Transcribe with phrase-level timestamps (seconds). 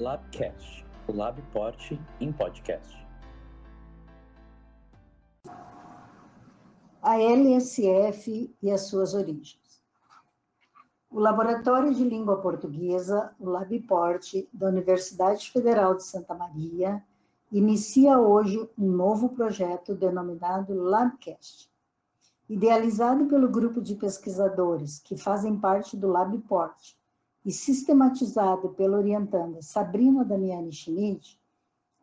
[0.00, 2.96] Labcast, o Labport em podcast.
[7.02, 9.82] A LSF e as suas origens.
[11.10, 17.02] O Laboratório de Língua Portuguesa, o Labport, da Universidade Federal de Santa Maria,
[17.50, 21.68] inicia hoje um novo projeto denominado Labcast.
[22.48, 26.97] Idealizado pelo grupo de pesquisadores que fazem parte do Labport
[27.48, 31.40] e sistematizado pela orientanda Sabrina Damiani Schmidt,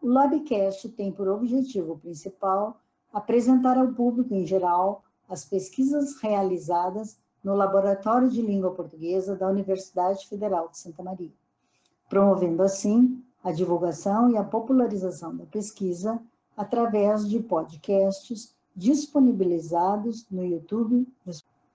[0.01, 2.81] o Labcast tem por objetivo principal
[3.13, 10.27] apresentar ao público em geral as pesquisas realizadas no Laboratório de Língua Portuguesa da Universidade
[10.27, 11.31] Federal de Santa Maria,
[12.09, 16.19] promovendo assim a divulgação e a popularização da pesquisa
[16.57, 21.07] através de podcasts disponibilizados no YouTube,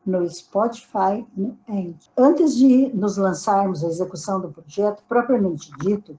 [0.05, 2.11] no Spotify e no Anchor.
[2.17, 6.19] Antes de nos lançarmos à execução do projeto propriamente dito,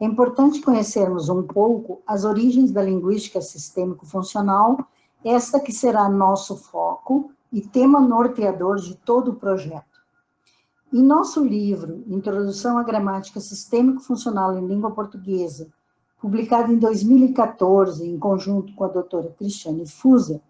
[0.00, 4.84] é importante conhecermos um pouco as origens da linguística sistêmico-funcional,
[5.24, 10.02] esta que será nosso foco e tema norteador de todo o projeto.
[10.92, 15.68] Em nosso livro, Introdução à Gramática Sistêmico-Funcional em Língua Portuguesa,
[16.20, 20.40] publicado em 2014, em conjunto com a doutora Cristiane Fusa,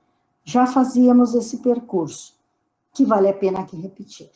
[0.44, 2.34] já fazíamos esse percurso,
[2.92, 4.30] que vale a pena aqui repetir.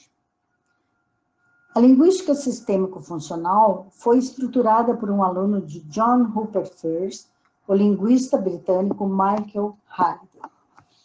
[1.75, 7.29] A linguística sistêmico-funcional foi estruturada por um aluno de John Rupert First,
[7.69, 10.51] o linguista britânico Michael Halliday.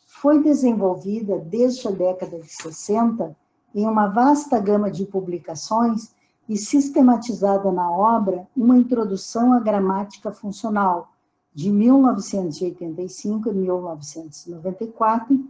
[0.05, 3.35] Foi desenvolvida desde a década de 60
[3.75, 6.13] em uma vasta gama de publicações
[6.47, 11.11] e sistematizada na obra Uma Introdução à Gramática Funcional,
[11.53, 15.45] de 1985 e 1994,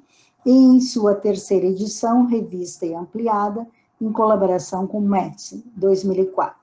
[0.45, 3.67] em sua terceira edição, revista e ampliada,
[4.00, 6.59] em colaboração com Metz, 2004.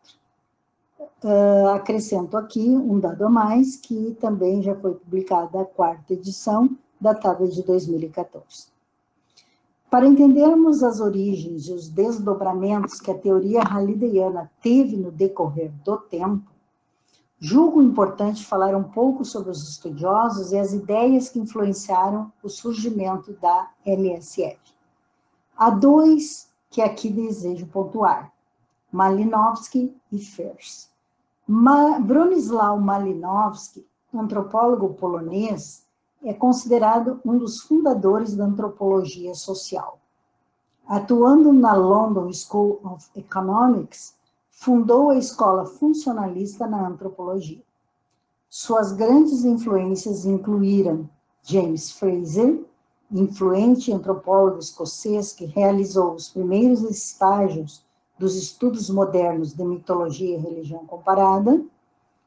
[1.22, 6.76] Uh, acrescento aqui um dado a mais, que também já foi publicada a quarta edição,
[7.00, 8.68] datada de 2014.
[9.90, 15.96] Para entendermos as origens e os desdobramentos que a teoria halideiana teve no decorrer do
[15.96, 16.50] tempo,
[17.40, 23.32] julgo importante falar um pouco sobre os estudiosos e as ideias que influenciaram o surgimento
[23.34, 24.58] da LSF.
[25.56, 28.32] Há dois que aqui desejo pontuar,
[28.90, 30.90] Malinowski e Fers.
[31.46, 35.86] Ma Malinowski, antropólogo polonês,
[36.22, 39.98] é considerado um dos fundadores da antropologia social.
[40.86, 44.17] Atuando na London School of Economics,
[44.60, 47.62] fundou a escola funcionalista na antropologia.
[48.50, 51.08] Suas grandes influências incluíram
[51.44, 52.60] James Fraser,
[53.10, 57.84] influente antropólogo escocês que realizou os primeiros estágios
[58.18, 61.62] dos estudos modernos de mitologia e religião comparada,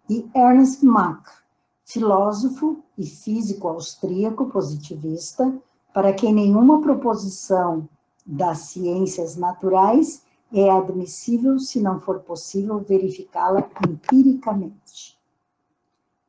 [0.09, 1.43] e Ernst Mach,
[1.83, 5.53] filósofo e físico austríaco positivista,
[5.93, 7.89] para quem nenhuma proposição
[8.25, 10.23] das ciências naturais
[10.53, 15.17] é admissível se não for possível verificá-la empiricamente.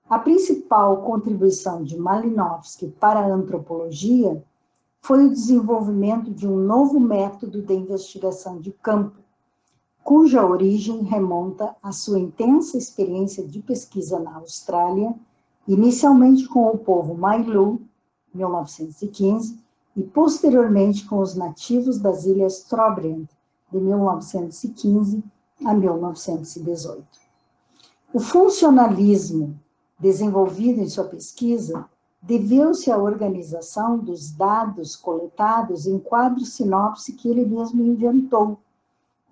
[0.08, 4.42] A principal contribuição de Malinowski para a antropologia
[5.00, 9.18] foi o desenvolvimento de um novo método de investigação de campo,
[10.04, 15.14] cuja origem remonta à sua intensa experiência de pesquisa na Austrália
[15.66, 17.80] inicialmente com o povo Mailu,
[18.34, 19.60] 1915,
[19.96, 23.28] e posteriormente com os nativos das Ilhas Trobriand,
[23.72, 25.24] de 1915
[25.64, 27.04] a 1918.
[28.12, 29.58] O funcionalismo
[29.98, 31.88] desenvolvido em sua pesquisa
[32.20, 38.58] deveu-se à organização dos dados coletados em quadro sinopse que ele mesmo inventou,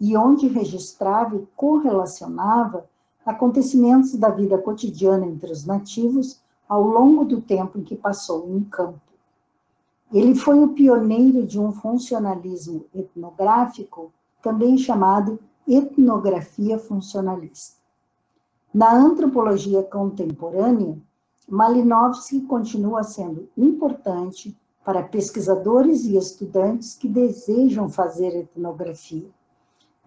[0.00, 2.88] e onde registrava e correlacionava
[3.24, 8.64] acontecimentos da vida cotidiana entre os nativos ao longo do tempo em que passou em
[8.64, 9.00] campo.
[10.12, 14.12] Ele foi o pioneiro de um funcionalismo etnográfico,
[14.42, 17.78] também chamado etnografia funcionalista.
[18.72, 20.96] Na antropologia contemporânea,
[21.48, 29.28] Malinowski continua sendo importante para pesquisadores e estudantes que desejam fazer etnografia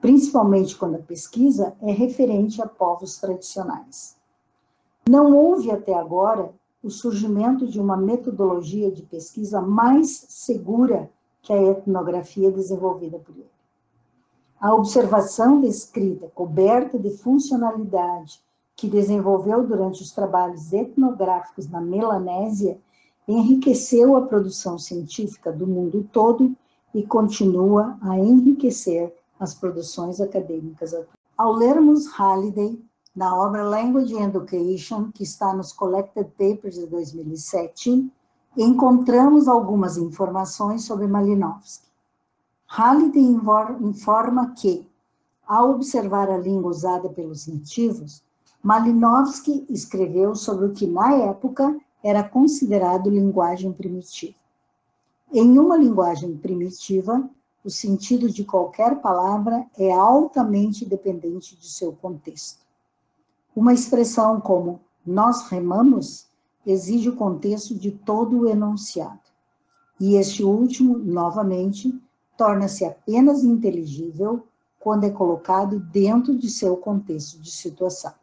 [0.03, 4.17] principalmente quando a pesquisa é referente a povos tradicionais.
[5.09, 6.53] Não houve até agora
[6.83, 11.09] o surgimento de uma metodologia de pesquisa mais segura
[11.41, 13.52] que a etnografia desenvolvida por ele.
[14.63, 18.41] A observação descrita, coberta de funcionalidade,
[18.77, 22.79] que desenvolveu durante os trabalhos etnográficos na Melanésia,
[23.27, 26.55] enriqueceu a produção científica do mundo todo
[26.95, 31.19] e continua a enriquecer as produções acadêmicas atuais.
[31.37, 32.81] Ao lermos Halliday,
[33.13, 38.09] na obra Language and Education, que está nos Collected Papers de 2007,
[38.57, 41.91] encontramos algumas informações sobre Malinowski.
[42.75, 43.37] Halliday
[43.81, 44.89] informa que,
[45.45, 48.23] ao observar a língua usada pelos nativos,
[48.63, 54.33] Malinowski escreveu sobre o que, na época, era considerado linguagem primitiva.
[55.31, 57.29] Em uma linguagem primitiva,
[57.63, 62.65] o sentido de qualquer palavra é altamente dependente de seu contexto.
[63.55, 66.25] Uma expressão como nós remamos
[66.65, 69.19] exige o contexto de todo o enunciado.
[69.99, 71.93] E este último, novamente,
[72.37, 74.45] torna-se apenas inteligível
[74.79, 78.13] quando é colocado dentro de seu contexto de situação.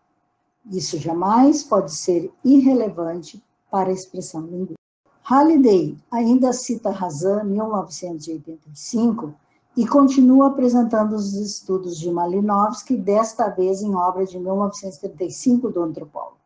[0.70, 4.80] Isso jamais pode ser irrelevante para a expressão linguística.
[5.22, 9.32] Halliday ainda cita Razan, 1985,
[9.76, 16.36] e continua apresentando os estudos de Malinowski, desta vez em obra de 1935 do antropólogo.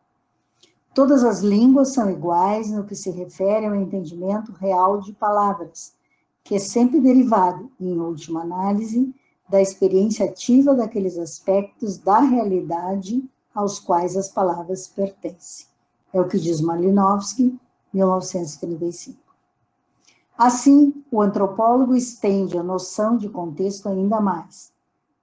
[0.94, 5.94] Todas as línguas são iguais no que se refere ao entendimento real de palavras,
[6.44, 9.14] que é sempre derivado, em última análise,
[9.48, 13.24] da experiência ativa daqueles aspectos da realidade
[13.54, 15.66] aos quais as palavras pertencem.
[16.12, 17.58] É o que diz Malinowski,
[17.92, 19.18] 1935.
[20.36, 24.72] Assim, o antropólogo estende a noção de contexto ainda mais.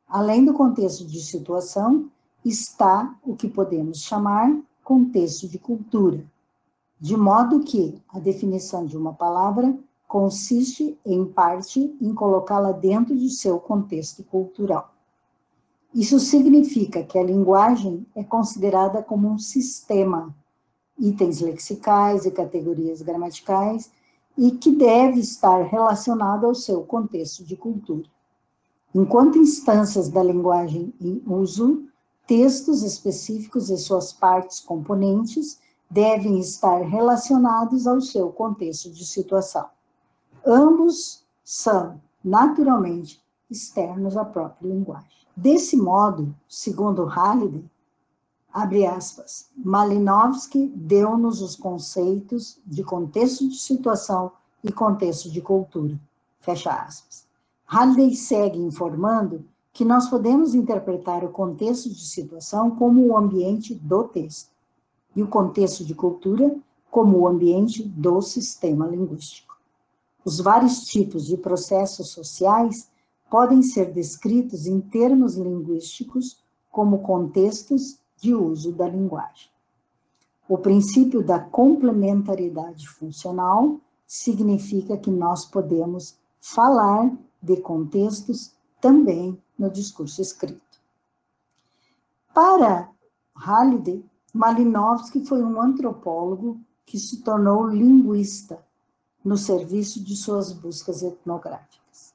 [0.07, 2.09] Além do contexto de situação,
[2.44, 6.25] está o que podemos chamar contexto de cultura,
[7.00, 9.77] de modo que a definição de uma palavra
[10.12, 14.94] consiste, em parte, em colocá-la dentro de seu contexto cultural.
[15.96, 20.36] Isso significa que a linguagem é considerada como um sistema,
[21.00, 23.90] itens lexicais e categorias gramaticais,
[24.38, 28.10] e que deve estar relacionado ao seu contexto de cultura.
[28.94, 31.86] Enquanto instâncias da linguagem em uso,
[32.28, 35.58] textos específicos e suas partes componentes
[35.90, 39.69] devem estar relacionados ao seu contexto de situação.
[40.45, 45.09] Ambos são, naturalmente, externos à própria linguagem.
[45.35, 47.63] Desse modo, segundo Halliday,
[48.51, 54.31] abre aspas, Malinowski deu-nos os conceitos de contexto de situação
[54.63, 55.99] e contexto de cultura,
[56.39, 57.27] fecha aspas.
[57.65, 64.03] Halliday segue informando que nós podemos interpretar o contexto de situação como o ambiente do
[64.05, 64.51] texto
[65.15, 66.55] e o contexto de cultura
[66.89, 69.50] como o ambiente do sistema linguístico.
[70.23, 72.89] Os vários tipos de processos sociais
[73.29, 76.39] podem ser descritos em termos linguísticos
[76.69, 79.50] como contextos de uso da linguagem.
[80.47, 90.21] O princípio da complementariedade funcional significa que nós podemos falar de contextos também no discurso
[90.21, 90.62] escrito.
[92.33, 92.89] Para
[93.33, 94.03] Halliday,
[94.33, 98.63] Malinowski foi um antropólogo que se tornou linguista
[99.23, 102.13] no serviço de suas buscas etnográficas.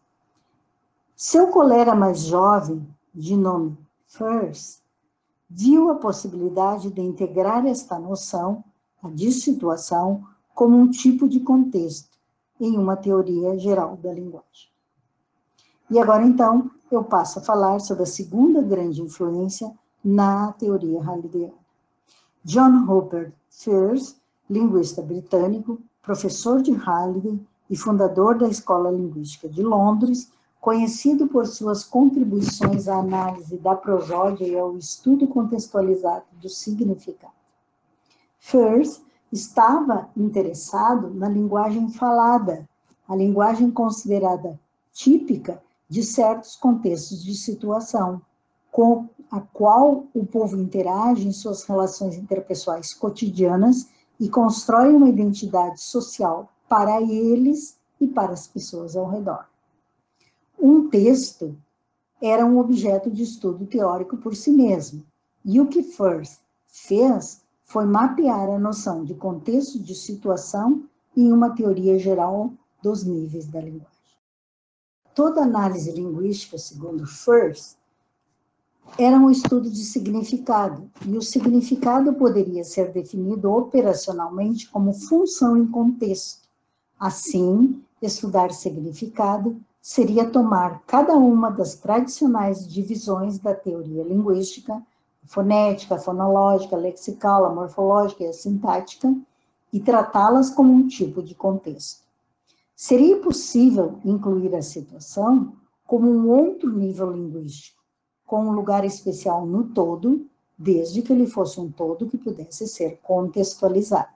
[1.15, 3.77] Seu colega mais jovem, de nome
[4.07, 4.83] First,
[5.49, 8.65] viu a possibilidade de integrar esta noção,
[9.03, 10.25] a de situação,
[10.55, 12.17] como um tipo de contexto
[12.61, 14.71] em uma teoria geral da linguagem.
[15.91, 19.73] E agora, então, eu passo a falar sobre a segunda grande influência
[20.05, 21.55] na teoria Hallidayana.
[22.45, 30.31] John Rupert First, linguista britânico, professor de Halliday e fundador da Escola Linguística de Londres,
[30.61, 37.33] conhecido por suas contribuições à análise da prosódia e ao estudo contextualizado do significado.
[38.39, 42.69] First estava interessado na linguagem falada,
[43.09, 44.59] a linguagem considerada
[44.93, 48.21] típica de certos contextos de situação,
[48.73, 55.81] com a qual o povo interage em suas relações interpessoais cotidianas e constrói uma identidade
[55.81, 59.47] social para eles e para as pessoas ao redor.
[60.59, 61.57] Um texto
[62.21, 65.05] era um objeto de estudo teórico por si mesmo,
[65.45, 70.85] e o que Firth fez foi mapear a noção de contexto de situação
[71.17, 73.91] em uma teoria geral dos níveis da linguagem.
[75.15, 77.77] Toda análise linguística, segundo Firth,
[78.99, 85.67] era um estudo de significado, e o significado poderia ser definido operacionalmente como função em
[85.67, 86.49] contexto.
[86.99, 94.83] Assim, estudar significado seria tomar cada uma das tradicionais divisões da teoria linguística,
[95.25, 99.15] fonética, fonológica, lexical, morfológica e sintática,
[99.73, 102.03] e tratá-las como um tipo de contexto.
[102.75, 105.53] Seria possível incluir a situação
[105.87, 107.83] como um outro nível linguístico,
[108.27, 110.27] com um lugar especial no todo,
[110.59, 114.09] desde que ele fosse um todo que pudesse ser contextualizado.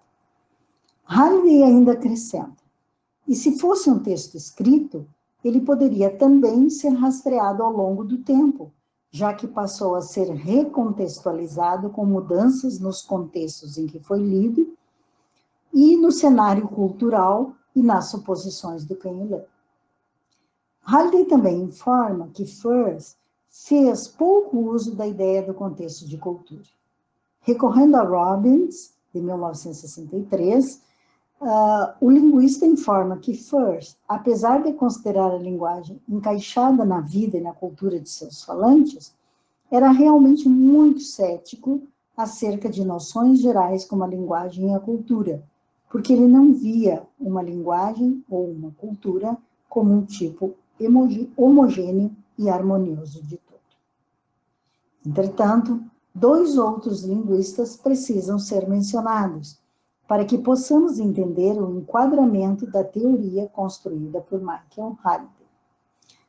[1.05, 2.63] Halliday ainda acrescenta:
[3.27, 5.07] e se fosse um texto escrito,
[5.45, 8.73] ele poderia também ser rastreado ao longo do tempo,
[9.11, 14.77] já que passou a ser recontextualizado com mudanças nos contextos em que foi lido
[15.73, 19.43] e no cenário cultural e nas suposições do quem o lê.
[20.83, 23.15] Halliday também informa que Firth
[23.51, 26.63] fez pouco uso da ideia do contexto de cultura.
[27.41, 30.89] Recorrendo a Robbins, de 1963,
[31.43, 37.41] Uh, o linguista informa que Firth, apesar de considerar a linguagem encaixada na vida e
[37.41, 39.15] na cultura de seus falantes,
[39.71, 41.81] era realmente muito cético
[42.15, 45.43] acerca de noções gerais como a linguagem e a cultura,
[45.89, 49.35] porque ele não via uma linguagem ou uma cultura
[49.67, 50.55] como um tipo
[51.39, 53.61] homogêneo e harmonioso de todo.
[55.07, 55.79] Entretanto,
[56.15, 59.61] dois outros linguistas precisam ser mencionados,
[60.09, 65.47] para que possamos entender o enquadramento da teoria construída por Michael Halliday.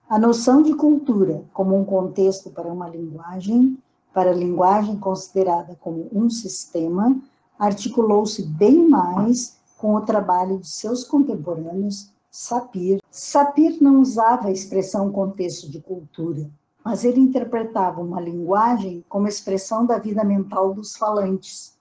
[0.09, 3.77] A noção de cultura como um contexto para uma linguagem,
[4.13, 7.17] para a linguagem considerada como um sistema,
[7.57, 13.01] articulou-se bem mais com o trabalho de seus contemporâneos, Sapir.
[13.11, 16.49] Sapir não usava a expressão contexto de cultura,
[16.81, 21.75] mas ele interpretava uma linguagem como expressão da vida mental dos falantes,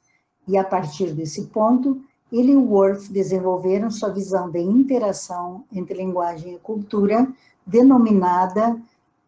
[0.49, 2.03] e a partir desse ponto,
[2.33, 7.33] ele e Worth desenvolveram sua visão de interação entre linguagem e cultura,
[7.65, 8.77] denominada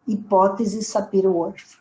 [0.05, 1.77] hipótese Sapir-Whorf.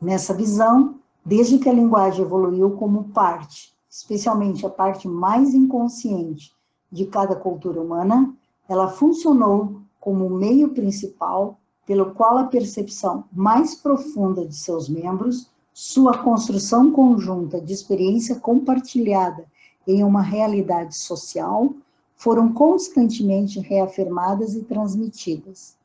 [0.00, 6.52] Nessa visão, desde que a linguagem evoluiu como parte, especialmente a parte mais inconsciente
[6.90, 8.32] de cada cultura humana,
[8.70, 15.50] ela funcionou como o meio principal pelo qual a percepção mais profunda de seus membros
[15.74, 19.44] sua construção conjunta de experiência compartilhada
[19.88, 21.74] em uma realidade social
[22.14, 25.76] foram constantemente reafirmadas e transmitidas.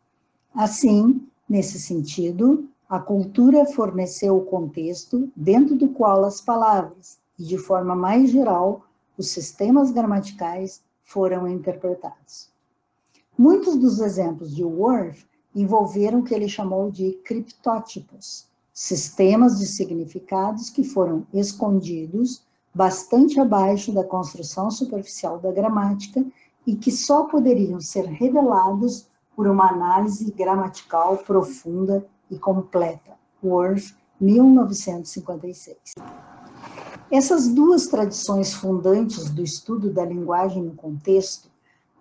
[0.53, 7.57] Assim, nesse sentido, a cultura forneceu o contexto dentro do qual as palavras, e de
[7.57, 8.85] forma mais geral,
[9.17, 12.53] os sistemas gramaticais foram interpretados.
[13.37, 20.69] Muitos dos exemplos de Worth envolveram o que ele chamou de criptótipos, sistemas de significados
[20.69, 26.25] que foram escondidos bastante abaixo da construção superficial da gramática
[26.65, 33.17] e que só poderiam ser revelados por uma análise gramatical profunda e completa.
[33.43, 35.77] Worth, 1956.
[37.11, 41.49] Essas duas tradições fundantes do estudo da linguagem no contexto,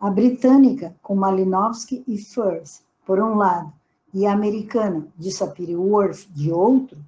[0.04, 3.72] a britânica, com Malinowski e Firth, por um lado,
[4.12, 6.98] e a americana, de Sapir-Whorf, de outro,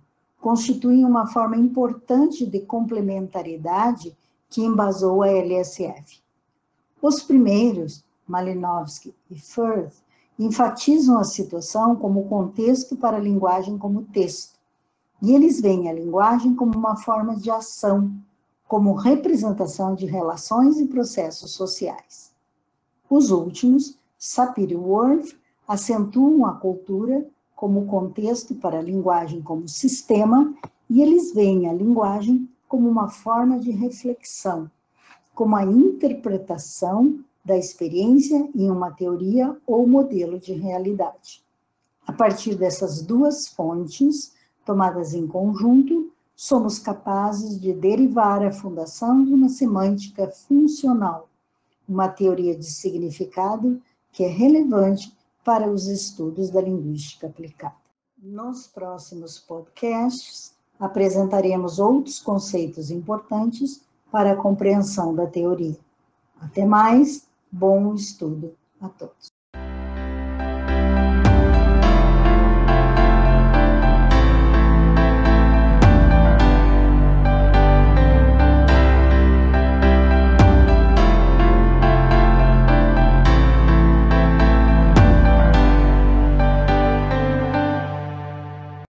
[0.41, 4.17] constituem uma forma importante de complementariedade
[4.49, 6.23] que embasou a LSF.
[7.03, 9.97] Os primeiros, Malinowski e Firth,
[10.38, 14.59] enfatizam a situação como contexto para a linguagem como texto,
[15.21, 18.11] e eles veem a linguagem como uma forma de ação,
[18.67, 22.35] como representação de relações e processos sociais.
[23.09, 25.37] Os últimos, Sapir-Whorf
[25.67, 30.55] acentuam a cultura como contexto para a linguagem como sistema,
[30.91, 34.71] e eles veem a linguagem como uma forma de reflexão,
[35.35, 41.43] como a interpretação da experiência em uma teoria ou modelo de realidade.
[42.07, 44.33] A partir dessas duas fontes,
[44.65, 51.29] tomadas em conjunto, somos capazes de derivar a fundação de uma semântica funcional,
[51.88, 53.81] uma teoria de significado
[54.12, 57.76] que é relevante para os estudos da linguística aplicada.
[58.19, 65.78] Nos próximos podcasts, apresentaremos outros conceitos importantes para a compreensão da teoria.
[66.40, 69.36] Até mais, bom estudo a todos.